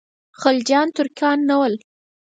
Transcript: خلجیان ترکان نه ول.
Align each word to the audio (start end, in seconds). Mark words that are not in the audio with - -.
خلجیان 0.41 0.87
ترکان 0.95 1.37
نه 1.49 1.55
ول. 1.59 1.73